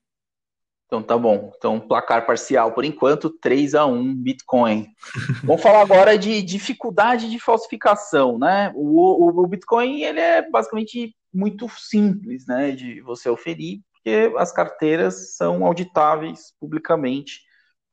[0.92, 1.54] Então tá bom.
[1.56, 4.88] Então, placar parcial por enquanto, 3 a 1 Bitcoin.
[5.42, 8.74] Vamos falar agora de dificuldade de falsificação, né?
[8.76, 14.52] O, o, o, Bitcoin ele é basicamente muito simples, né, de você oferir, porque as
[14.52, 17.40] carteiras são auditáveis publicamente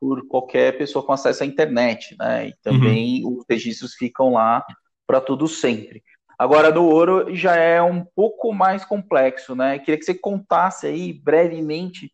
[0.00, 2.48] por qualquer pessoa com acesso à internet, né?
[2.48, 3.36] E também uhum.
[3.38, 4.66] os registros ficam lá
[5.06, 6.02] para tudo sempre.
[6.36, 9.78] Agora, no ouro já é um pouco mais complexo, né?
[9.78, 12.12] Queria que você contasse aí brevemente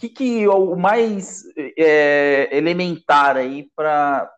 [0.00, 1.44] que, que é o mais
[1.76, 4.32] é, elementar aí para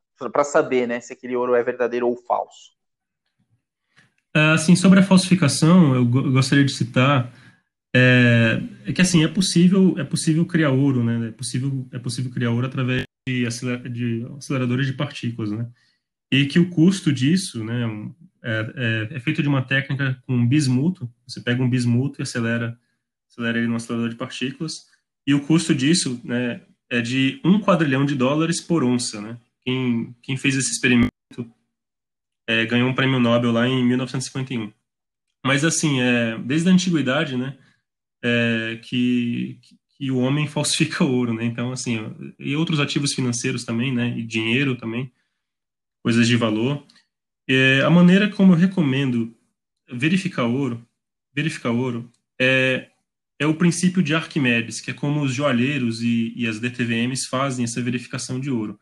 [0.45, 2.73] saber né, se aquele ouro é verdadeiro ou falso?
[4.35, 7.33] É, assim, sobre a falsificação, eu gostaria de citar
[7.95, 11.29] é, é, que assim é possível é possível criar ouro, né?
[11.29, 15.69] É possível é possível criar ouro através de, aceler, de aceleradores de partículas, né?
[16.33, 17.85] E que o custo disso, né,
[18.43, 21.13] é, é, é feito de uma técnica com bismuto.
[21.29, 22.79] Você pega um bismuto e acelera
[23.31, 24.91] acelera ele no acelerador de partículas
[25.27, 29.21] e o custo disso né, é de um quadrilhão de dólares por onça.
[29.21, 29.39] Né?
[29.61, 31.11] Quem, quem fez esse experimento
[32.49, 34.73] é, ganhou um prêmio Nobel lá em 1951.
[35.45, 37.57] Mas, assim, é, desde a antiguidade, né,
[38.23, 39.59] é, que,
[39.97, 41.45] que o homem falsifica ouro, né?
[41.45, 41.99] Então, assim,
[42.39, 44.17] e outros ativos financeiros também, né?
[44.17, 45.11] E dinheiro também,
[46.03, 46.85] coisas de valor.
[47.49, 49.35] É, a maneira como eu recomendo
[49.91, 50.87] verificar ouro,
[51.35, 52.92] verificar ouro, é
[53.43, 57.65] é o princípio de Arquimedes, que é como os joalheiros e, e as DTVMs fazem
[57.65, 58.79] essa verificação de ouro.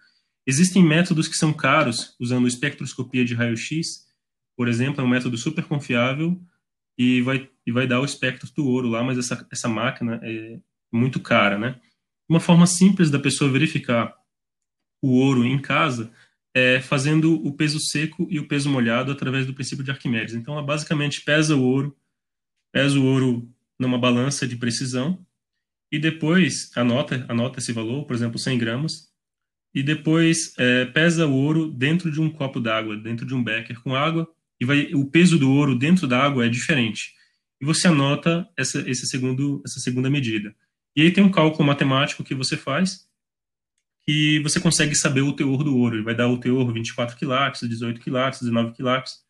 [0.46, 4.06] Existem métodos que são caros, usando espectroscopia de raio-x,
[4.56, 6.38] por exemplo, é um método super confiável
[6.98, 10.60] e vai, e vai dar o espectro do ouro lá, mas essa, essa máquina é
[10.92, 11.80] muito cara, né?
[12.28, 14.14] Uma forma simples da pessoa verificar
[15.02, 16.12] o ouro em casa
[16.54, 20.34] é fazendo o peso seco e o peso molhado através do princípio de Arquimedes.
[20.34, 21.96] Então, ela basicamente pesa o ouro,
[22.70, 25.18] pesa o ouro numa balança de precisão
[25.90, 29.10] e depois anota, anota esse valor, por exemplo, 100 gramas,
[29.74, 33.80] e depois é, pesa o ouro dentro de um copo d'água, dentro de um becker
[33.80, 37.14] com água, e vai, o peso do ouro dentro da água é diferente.
[37.60, 40.54] E você anota essa, esse segundo, essa segunda medida.
[40.94, 43.08] E aí tem um cálculo matemático que você faz,
[44.02, 45.96] que você consegue saber o teor do ouro.
[45.96, 49.24] Ele vai dar o teor 24 quilates, 18 quilates, 19 quilates.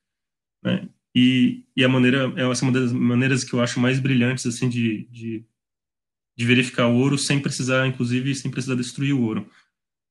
[0.62, 0.88] Né?
[1.14, 4.68] E, e a maneira, essa é uma das maneiras que eu acho mais brilhantes, assim,
[4.68, 5.44] de, de,
[6.36, 9.48] de verificar o ouro sem precisar, inclusive, sem precisar destruir o ouro.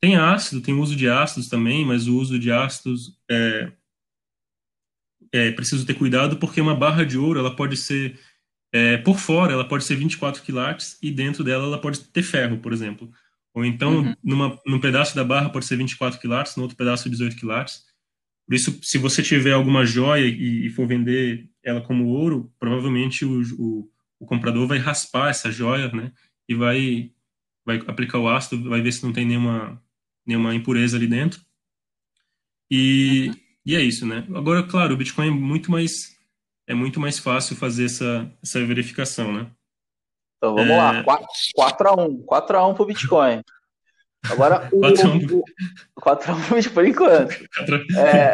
[0.02, 3.72] Tem ácido, tem uso de ácidos também, mas o uso de ácidos é,
[5.32, 8.20] é preciso ter cuidado porque uma barra de ouro, ela pode ser,
[8.72, 12.58] é, por fora, ela pode ser 24 quilates e dentro dela ela pode ter ferro,
[12.58, 13.12] por exemplo.
[13.54, 14.16] Ou então, uhum.
[14.24, 17.84] numa, num pedaço da barra pode ser 24 quilates, no outro pedaço 18 quilates.
[18.50, 23.24] Por isso, se você tiver alguma joia e, e for vender ela como ouro, provavelmente
[23.24, 26.12] o, o, o, comprador vai raspar essa joia, né?
[26.48, 27.12] E vai,
[27.64, 29.80] vai aplicar o ácido, vai ver se não tem nenhuma,
[30.26, 31.40] nenhuma impureza ali dentro.
[32.72, 33.30] E,
[33.64, 34.26] e é isso, né?
[34.34, 36.18] Agora, claro, o Bitcoin é muito mais
[36.66, 39.52] é muito mais fácil fazer essa, essa verificação, né?
[40.38, 40.76] Então vamos é...
[40.76, 41.04] lá,
[41.56, 43.44] 4x1, 4x1 pro Bitcoin.
[44.28, 47.36] Agora, o 4x1 pro Bitcoin por enquanto.
[47.98, 48.34] É,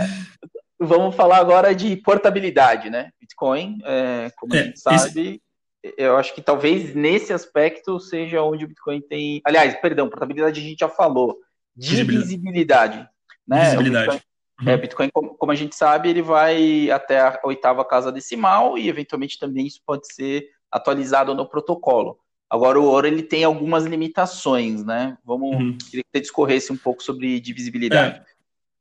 [0.80, 3.12] vamos falar agora de portabilidade, né?
[3.20, 5.42] Bitcoin, é, como é, a gente sabe,
[5.84, 5.94] esse...
[5.98, 9.42] eu acho que talvez nesse aspecto seja onde o Bitcoin tem.
[9.46, 11.38] Aliás, perdão, portabilidade a gente já falou.
[11.76, 13.08] Divisibilidade.
[13.48, 13.66] Né?
[13.66, 14.06] Visibilidade.
[14.06, 14.22] Bitcoin,
[14.62, 14.70] uhum.
[14.70, 19.38] é, Bitcoin, como a gente sabe, ele vai até a oitava casa decimal e, eventualmente,
[19.38, 22.18] também isso pode ser atualizado no protocolo.
[22.56, 25.18] Agora, o ouro ele tem algumas limitações, né?
[25.26, 25.78] Vamos uhum.
[25.78, 28.20] queria que você discorresse um pouco sobre divisibilidade.
[28.20, 28.26] É,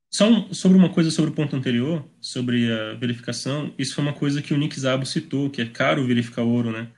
[0.09, 4.13] só um, sobre uma coisa sobre o ponto anterior, sobre a verificação, isso foi uma
[4.13, 6.89] coisa que o Nick Zabo citou, que é caro verificar ouro, né?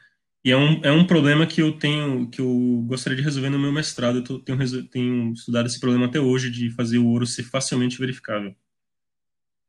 [0.45, 3.59] E é um, é um problema que eu tenho, que eu gostaria de resolver no
[3.59, 4.19] meu mestrado.
[4.19, 7.99] Eu tô, tenho, tenho estudado esse problema até hoje de fazer o ouro ser facilmente
[7.99, 8.55] verificável.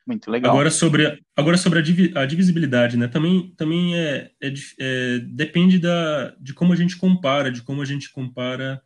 [0.08, 0.54] Muito legal.
[0.54, 1.80] Agora sobre, agora sobre
[2.16, 3.10] a, divisibilidade, né?
[3.10, 7.86] Também, também é, é, é, depende da, de como a gente compara, de como a
[7.86, 8.82] gente compara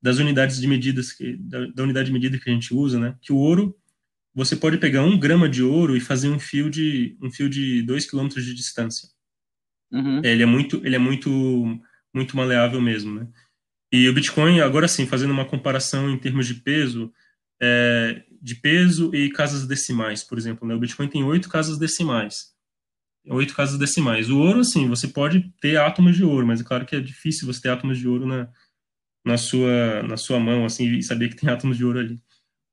[0.00, 3.16] das unidades de medidas que, da, da, unidade de medida que a gente usa, né?
[3.20, 3.76] Que o ouro,
[4.32, 7.82] você pode pegar um grama de ouro e fazer um fio de um fio de
[7.82, 9.08] dois quilômetros de distância.
[9.90, 10.20] Uhum.
[10.22, 11.80] É, ele é muito, ele é muito,
[12.14, 13.26] muito maleável mesmo, né?
[13.90, 17.12] E o Bitcoin, agora sim, fazendo uma comparação em termos de peso,
[17.60, 20.68] é, de peso e casas decimais, por exemplo.
[20.68, 20.74] Né?
[20.74, 22.52] O Bitcoin tem oito casas decimais.
[23.26, 24.28] Oito casas decimais.
[24.28, 27.46] O ouro, assim, você pode ter átomos de ouro, mas é claro que é difícil
[27.46, 28.46] você ter átomos de ouro na,
[29.24, 32.20] na, sua, na sua mão, assim, e saber que tem átomos de ouro ali.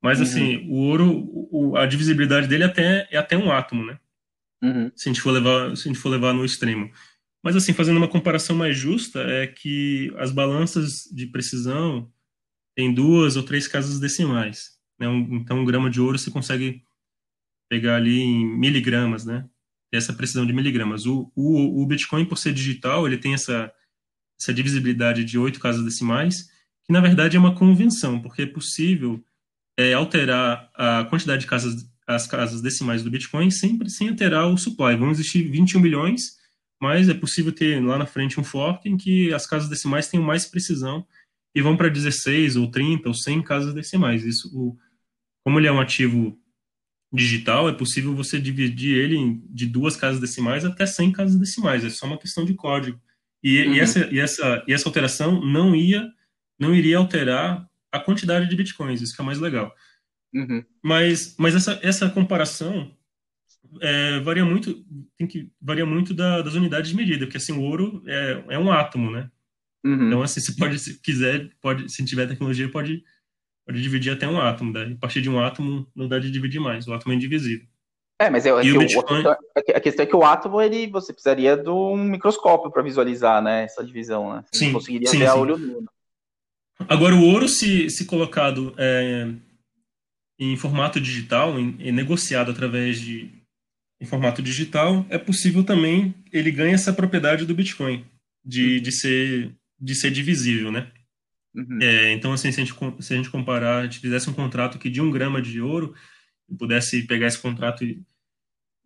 [0.03, 0.23] Mas, uhum.
[0.25, 3.97] assim, o ouro, o, a divisibilidade dele é até, é até um átomo, né?
[4.61, 4.91] Uhum.
[4.93, 6.91] Se, a gente for levar, se a gente for levar no extremo.
[7.41, 12.11] Mas, assim, fazendo uma comparação mais justa, é que as balanças de precisão
[12.75, 14.80] têm duas ou três casas decimais.
[15.01, 15.07] Né?
[15.31, 16.83] Então, um grama de ouro você consegue
[17.67, 19.45] pegar ali em miligramas, né?
[19.91, 21.05] Essa precisão de miligramas.
[21.05, 23.73] O, o, o Bitcoin, por ser digital, ele tem essa,
[24.39, 26.49] essa divisibilidade de oito casas decimais,
[26.85, 29.23] que na verdade é uma convenção, porque é possível
[29.77, 34.57] é, alterar a quantidade de casas, as casas decimais do Bitcoin sempre sem alterar o
[34.57, 34.95] supply.
[34.95, 36.37] Vão existir 21 milhões,
[36.79, 40.25] mas é possível ter lá na frente um fork em que as casas decimais tenham
[40.25, 41.05] mais precisão
[41.53, 44.25] e vão para 16 ou 30 ou 100 casas decimais.
[44.25, 44.77] Isso, o,
[45.43, 46.37] como ele é um ativo
[47.13, 51.83] digital, é possível você dividir ele de duas casas decimais até 100 casas decimais.
[51.83, 52.99] É só uma questão de código.
[53.43, 53.73] E, uhum.
[53.73, 56.09] e, essa, e, essa, e essa alteração não ia
[56.59, 59.75] não iria alterar a quantidade de bitcoins, isso que é mais legal.
[60.31, 60.63] Uhum.
[60.81, 62.95] Mas, mas essa, essa comparação
[63.81, 64.85] é, varia muito
[65.17, 68.59] tem que varia muito da, das unidades de medida, porque assim o ouro é, é
[68.59, 69.29] um átomo, né?
[69.83, 70.07] Uhum.
[70.07, 73.03] Então assim, se pode se quiser pode se tiver tecnologia pode
[73.65, 74.73] pode dividir até um átomo.
[74.73, 76.87] Daí, a partir de um átomo, não dá de dividir mais.
[76.87, 77.65] O átomo é indivisível.
[78.19, 79.23] É, mas é, é o, Bitcoin...
[79.55, 83.63] a questão é que o átomo, ele, você precisaria de um microscópio para visualizar né,
[83.63, 84.35] essa divisão.
[84.35, 84.43] Né?
[84.51, 85.31] Você sim, conseguiria sim, ver sim.
[85.31, 85.81] a olho nu.
[85.81, 85.87] Né?
[86.87, 89.27] Agora, o ouro, se, se colocado é,
[90.39, 93.31] em formato digital, em, em negociado através de
[93.99, 98.03] em formato digital, é possível também, ele ganha essa propriedade do Bitcoin,
[98.43, 100.91] de, de, ser, de ser divisível, né?
[101.53, 101.79] Uhum.
[101.81, 104.77] É, então, assim, se a, gente, se a gente comparar, a gente fizesse um contrato
[104.77, 105.93] aqui de um grama de ouro,
[106.57, 108.01] pudesse pegar esse contrato e,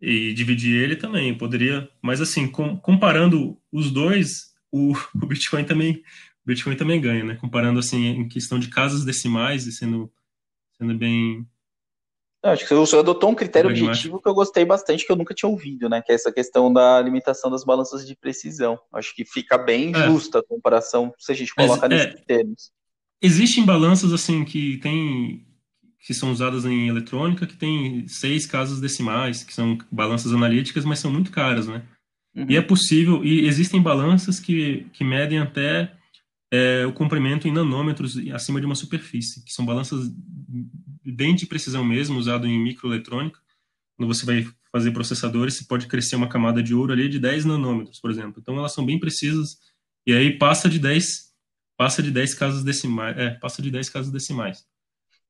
[0.00, 1.88] e dividir ele também, poderia.
[2.02, 6.02] Mas, assim, com, comparando os dois, o, o, Bitcoin também
[6.44, 7.34] Bitcoin também ganha, né?
[7.34, 10.12] Comparando, assim, em questão de casas decimais e sendo,
[10.78, 11.46] sendo bem...
[12.46, 15.34] Eu acho que você adotou um critério objetivo que eu gostei bastante, que eu nunca
[15.34, 16.00] tinha ouvido, né?
[16.00, 18.78] Que é essa questão da limitação das balanças de precisão.
[18.92, 20.06] Acho que fica bem é.
[20.06, 22.70] justa a comparação, se a gente coloca Mas, nesses é, termos.
[23.20, 25.44] Existem balanças, assim, que tem
[26.06, 31.00] que são usadas em eletrônica, que tem seis casas decimais, que são balanças analíticas, mas
[31.00, 31.82] são muito caras, né?
[32.32, 32.46] Uhum.
[32.48, 35.92] E é possível, e existem balanças que, que medem até
[36.52, 40.08] é, o comprimento em nanômetros acima de uma superfície, que são balanças
[41.12, 43.40] bem de precisão mesmo, usado em microeletrônica.
[43.96, 47.44] Quando você vai fazer processadores, você pode crescer uma camada de ouro ali de 10
[47.44, 48.40] nanômetros, por exemplo.
[48.40, 49.58] Então elas são bem precisas
[50.06, 51.26] e aí passa de 10
[51.78, 54.66] passa de 10 casas decimais, é, passa de 10 casas decimais.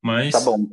[0.01, 0.69] Mas Tá bom.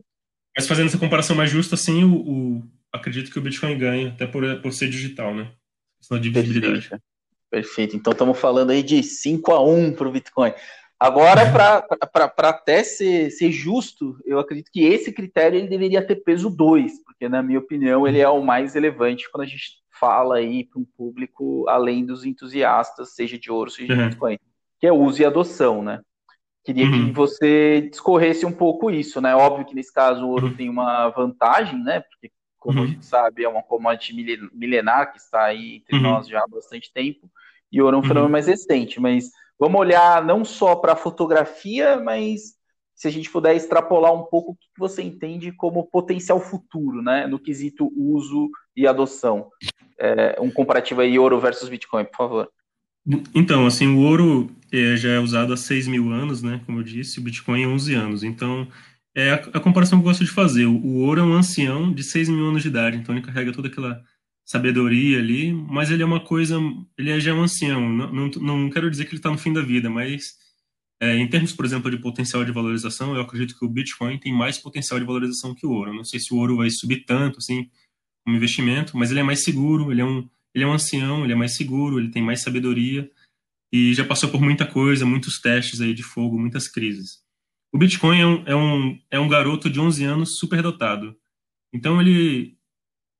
[0.56, 2.62] Mas fazendo essa comparação mais justa assim, o, o
[2.92, 5.50] acredito que o Bitcoin ganha, até por, por ser digital, né?
[5.98, 6.88] Questão de visibilidade.
[6.88, 7.04] Perfeito.
[7.50, 7.96] Perfeito.
[7.96, 10.52] Então estamos falando aí de 5 a 1 para o Bitcoin.
[10.98, 16.48] Agora, para até ser, ser justo, eu acredito que esse critério ele deveria ter peso
[16.48, 20.64] 2, porque, na minha opinião, ele é o mais relevante quando a gente fala aí
[20.64, 24.08] para um público além dos entusiastas, seja de ouro, seja de uhum.
[24.08, 24.38] Bitcoin,
[24.80, 26.00] que é uso e adoção, né?
[26.64, 27.06] Queria uhum.
[27.08, 29.36] que você discorresse um pouco isso, né?
[29.36, 30.54] Óbvio que nesse caso o ouro uhum.
[30.54, 32.00] tem uma vantagem, né?
[32.00, 32.88] Porque, como a uhum.
[32.88, 34.14] gente sabe, é uma commodity
[34.54, 36.02] milenar que está aí entre uhum.
[36.02, 37.30] nós já há bastante tempo
[37.70, 38.08] e ouro é um uhum.
[38.08, 38.98] fenômeno mais recente.
[38.98, 39.30] Mas
[39.64, 42.54] vamos olhar não só para a fotografia, mas
[42.94, 47.26] se a gente puder extrapolar um pouco o que você entende como potencial futuro, né,
[47.26, 49.48] no quesito uso e adoção.
[49.98, 52.50] É, um comparativo aí ouro versus Bitcoin, por favor.
[53.34, 56.82] Então, assim, o ouro é, já é usado há 6 mil anos, né, como eu
[56.82, 58.22] disse, o Bitcoin há 11 anos.
[58.22, 58.68] Então,
[59.14, 60.66] é a, a, comparação que eu gosto de fazer.
[60.66, 63.50] O, o, ouro é um ancião de 6 mil anos de idade, então ele carrega
[63.50, 64.02] toda aquela
[64.44, 66.58] sabedoria ali, mas ele é uma coisa,
[66.98, 67.88] ele é já é um ancião.
[67.88, 70.36] Não, não, não quero dizer que ele está no fim da vida, mas
[71.00, 74.32] é, em termos, por exemplo, de potencial de valorização, eu acredito que o Bitcoin tem
[74.32, 75.94] mais potencial de valorização que o ouro.
[75.94, 77.68] não sei se o ouro vai subir tanto, assim,
[78.24, 81.32] como investimento, mas ele é mais seguro, ele é um, ele é um ancião, ele
[81.32, 83.10] é mais seguro, ele tem mais sabedoria
[83.72, 87.22] e já passou por muita coisa, muitos testes aí de fogo, muitas crises.
[87.72, 91.16] O Bitcoin é um, é um, é um garoto de 11 anos superdotado.
[91.72, 92.56] Então, ele,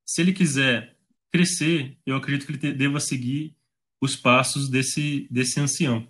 [0.07, 0.94] se ele quiser
[1.35, 3.57] crescer, eu acredito que ele deva seguir
[4.01, 6.07] os passos desse, desse ancião,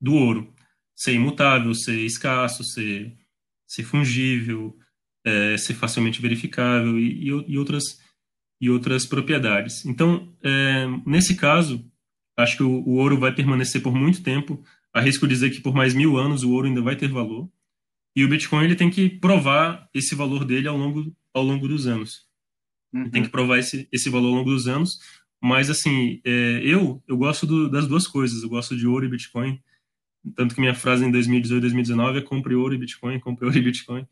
[0.00, 0.54] do ouro
[0.94, 3.16] ser imutável, ser escasso, ser,
[3.66, 4.78] ser fungível,
[5.24, 7.98] é, ser facilmente verificável e, e, outras,
[8.60, 9.84] e outras propriedades.
[9.84, 11.84] Então, é, nesse caso,
[12.36, 14.62] acho que o, o, ouro vai permanecer por muito tempo.
[14.94, 17.50] Arrisco dizer que por mais mil anos o ouro ainda vai ter valor.
[18.14, 21.88] E o Bitcoin ele tem que provar esse valor dele ao longo, ao longo dos
[21.88, 22.29] anos.
[22.92, 23.10] Uhum.
[23.10, 24.98] Tem que provar esse, esse valor ao longo dos anos.
[25.42, 28.42] Mas, assim, é, eu, eu gosto do, das duas coisas.
[28.42, 29.60] Eu gosto de ouro e Bitcoin.
[30.36, 33.62] Tanto que minha frase em 2018, 2019 é compre ouro e Bitcoin, compre ouro e
[33.62, 34.06] Bitcoin.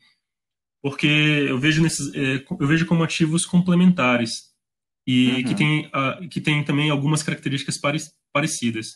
[0.81, 4.49] Porque eu vejo, nesses, é, eu vejo como ativos complementares
[5.05, 5.43] e uhum.
[5.43, 5.91] que, tem,
[6.29, 7.99] que tem também algumas características pare,
[8.33, 8.93] parecidas.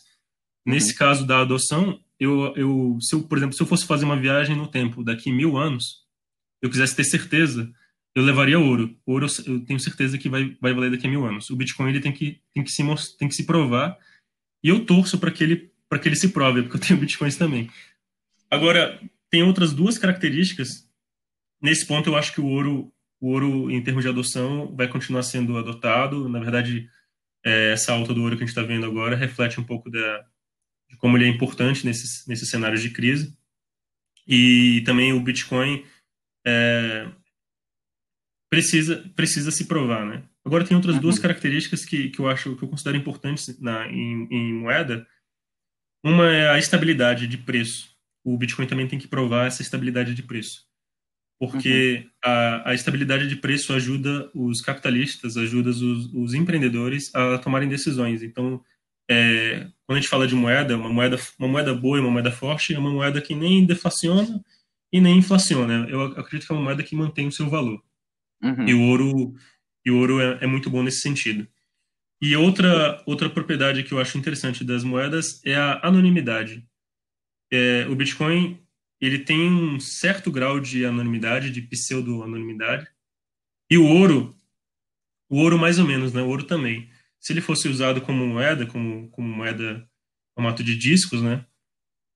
[0.66, 0.72] Uhum.
[0.72, 4.18] Nesse caso da adoção, eu, eu, se eu, por exemplo, se eu fosse fazer uma
[4.18, 6.04] viagem no tempo daqui mil anos,
[6.62, 7.70] eu quisesse ter certeza,
[8.14, 8.96] eu levaria ouro.
[9.04, 11.50] Ouro eu tenho certeza que vai, vai valer daqui a mil anos.
[11.50, 12.82] O Bitcoin ele tem que, tem que, se,
[13.18, 13.98] tem que se provar
[14.62, 17.70] e eu torço para que ele que ele se prove, porque eu tenho bitcoins também.
[18.50, 19.00] Agora,
[19.30, 20.88] tem outras duas características.
[21.62, 25.22] Nesse ponto, eu acho que o ouro, o ouro em termos de adoção, vai continuar
[25.22, 26.28] sendo adotado.
[26.28, 26.90] Na verdade,
[27.44, 30.24] é, essa alta do ouro que a gente está vendo agora reflete um pouco da,
[30.90, 33.36] de como ele é importante nesses, nesses cenários de crise.
[34.26, 35.84] E também o Bitcoin
[36.46, 37.08] é,
[38.54, 40.22] precisa, precisa se provar, né?
[40.44, 41.02] Agora tem outras uhum.
[41.02, 45.04] duas características que, que eu acho que eu considero importantes na, em, em moeda,
[46.04, 47.88] uma é a estabilidade de preço.
[48.22, 50.66] O Bitcoin também tem que provar essa estabilidade de preço.
[51.40, 52.10] Porque uhum.
[52.24, 55.80] a, a, estabilidade de preço ajuda os capitalistas, ajuda os,
[56.14, 58.22] os empreendedores a tomarem decisões.
[58.22, 58.62] Então,
[59.10, 62.30] é, quando a gente fala de moeda, uma moeda, uma moeda boa e uma moeda
[62.30, 64.40] forte é uma moeda que nem deflaciona
[64.92, 65.88] e nem inflaciona.
[65.90, 67.82] Eu acredito que é uma moeda que mantém o seu valor.
[68.44, 68.68] Uhum.
[68.68, 69.34] E o ouro,
[69.84, 71.48] e o ouro é, é muito bom nesse sentido.
[72.20, 76.64] E outra, outra propriedade que eu acho interessante das moedas é a anonimidade.
[77.50, 78.64] É, o Bitcoin
[79.00, 82.88] ele tem um certo grau de anonimidade, de pseudo-anonimidade.
[83.70, 84.34] E o ouro,
[85.28, 86.22] o ouro mais ou menos, né?
[86.22, 86.88] O ouro também.
[87.20, 89.86] Se ele fosse usado como moeda, como, como moeda,
[90.34, 91.44] formato de discos, né?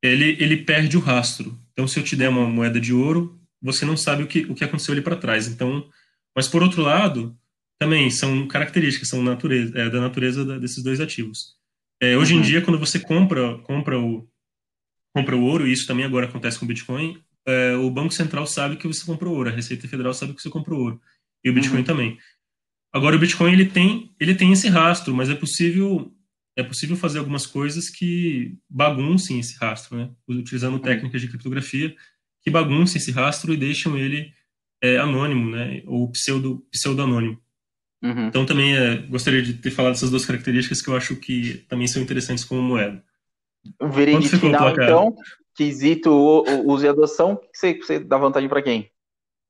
[0.02, 1.58] Ele, ele perde o rastro.
[1.72, 4.54] Então, se eu te der uma moeda de ouro, você não sabe o que, o
[4.54, 5.46] que aconteceu ali para trás.
[5.46, 5.90] Então,
[6.38, 7.36] mas por outro lado,
[7.80, 11.56] também são características, são natureza, é, da natureza da, desses dois ativos.
[12.00, 12.38] É, hoje uhum.
[12.38, 14.24] em dia, quando você compra, compra, o,
[15.12, 18.46] compra o ouro, e isso também agora acontece com o Bitcoin, é, o Banco Central
[18.46, 21.00] sabe que você comprou ouro, a Receita Federal sabe que você comprou ouro,
[21.42, 21.84] e o Bitcoin uhum.
[21.84, 22.18] também.
[22.92, 26.14] Agora, o Bitcoin ele tem, ele tem esse rastro, mas é possível
[26.56, 30.08] é possível fazer algumas coisas que baguncem esse rastro, né?
[30.28, 30.82] utilizando uhum.
[30.82, 31.96] técnicas de criptografia
[32.42, 34.32] que baguncem esse rastro e deixam ele
[34.82, 35.82] é, anônimo, né?
[35.86, 37.38] ou pseudo, pseudo-anônimo.
[38.02, 38.28] Uhum.
[38.28, 41.88] Então também é, gostaria de ter falado essas duas características que eu acho que também
[41.88, 43.02] são interessantes como moeda.
[43.80, 45.14] O veredito final, então,
[45.54, 46.10] quesito
[46.64, 48.88] uso e adoção, que você, você dá vantagem para quem?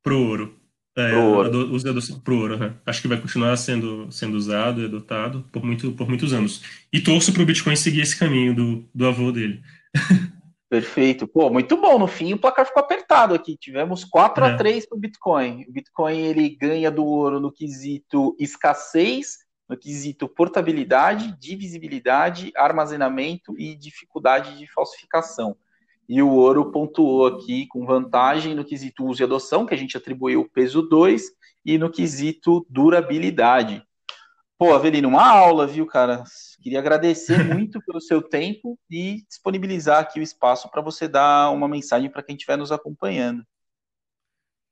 [0.02, 0.58] Pro ouro.
[0.96, 1.74] É, pro ouro.
[1.74, 2.74] Uso e adoção pro ouro, né?
[2.86, 6.62] Acho que vai continuar sendo, sendo usado e adotado por, muito, por muitos anos.
[6.92, 9.60] E torço para o Bitcoin seguir esse caminho do, do avô dele.
[10.68, 11.26] Perfeito.
[11.26, 11.98] Pô, muito bom.
[11.98, 13.56] No fim, o placar ficou apertado aqui.
[13.56, 14.50] Tivemos 4 é.
[14.50, 15.64] a 3 para o Bitcoin.
[15.66, 23.74] O Bitcoin ele ganha do ouro no quesito escassez, no quesito portabilidade, divisibilidade, armazenamento e
[23.74, 25.56] dificuldade de falsificação.
[26.06, 29.96] E o ouro pontuou aqui com vantagem no quesito uso e adoção, que a gente
[29.96, 31.22] atribuiu o peso 2,
[31.64, 33.82] e no quesito durabilidade.
[34.58, 36.24] Pô, Avelino, uma aula, viu, cara?
[36.60, 41.68] Queria agradecer muito pelo seu tempo e disponibilizar aqui o espaço para você dar uma
[41.68, 43.46] mensagem para quem estiver nos acompanhando.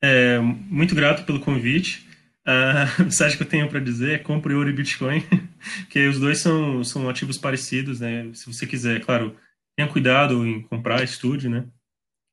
[0.02, 2.04] É, muito grato pelo convite.
[2.46, 5.20] A mensagem que eu tenho para dizer é compre ouro e Bitcoin,
[5.90, 8.32] que os dois são, são ativos parecidos, né?
[8.34, 9.36] Se você quiser, claro,
[9.76, 11.66] tenha cuidado em comprar, estude, né?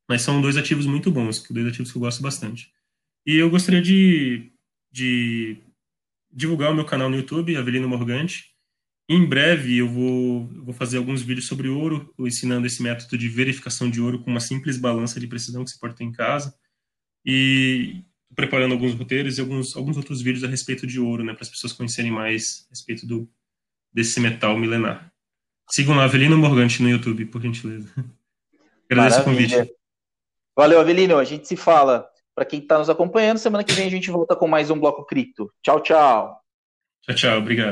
[0.07, 2.71] Mas são dois ativos muito bons, dois ativos que eu gosto bastante.
[3.25, 4.51] E eu gostaria de,
[4.91, 5.57] de
[6.33, 8.53] divulgar o meu canal no YouTube, Avelino Morgante.
[9.07, 13.89] Em breve eu vou, vou fazer alguns vídeos sobre ouro, ensinando esse método de verificação
[13.89, 16.55] de ouro com uma simples balança de precisão que você pode ter em casa.
[17.25, 18.03] E
[18.35, 21.49] preparando alguns roteiros e alguns, alguns outros vídeos a respeito de ouro, né, para as
[21.49, 23.29] pessoas conhecerem mais a respeito do,
[23.93, 25.11] desse metal milenar.
[25.69, 27.89] Sigam lá, Avelino Morgante no YouTube, por gentileza.
[28.89, 29.21] Agradeço Maravilha.
[29.21, 29.75] o convite.
[30.55, 31.17] Valeu, Avelino.
[31.17, 32.07] A gente se fala.
[32.35, 35.05] Para quem está nos acompanhando, semana que vem a gente volta com mais um Bloco
[35.05, 35.51] Cripto.
[35.61, 36.39] Tchau, tchau.
[37.03, 37.37] Tchau, tchau.
[37.37, 37.61] Obrigado.